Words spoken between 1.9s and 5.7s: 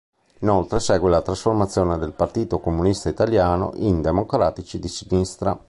del Partito Comunista Italiano in Democratici di Sinistra.